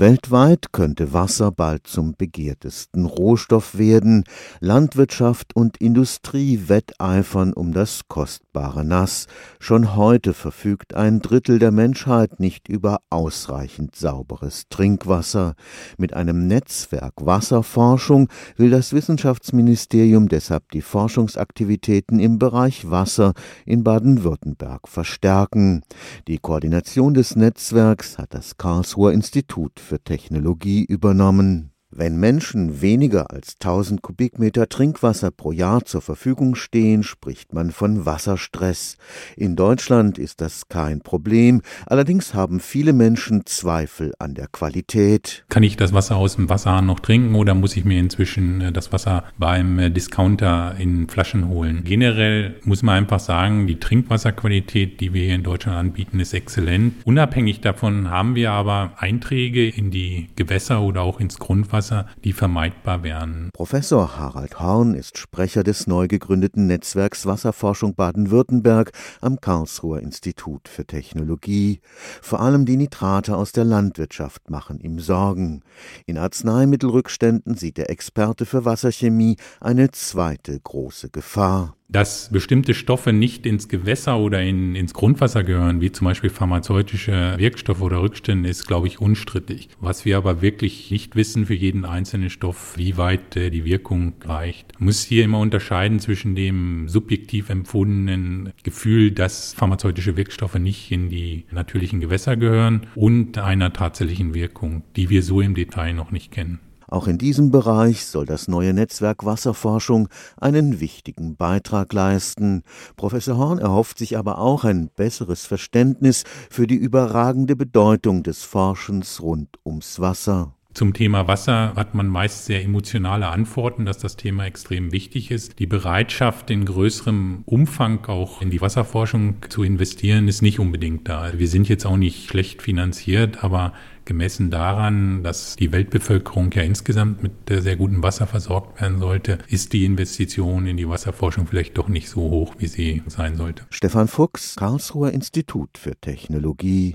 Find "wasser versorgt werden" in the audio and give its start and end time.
138.02-138.98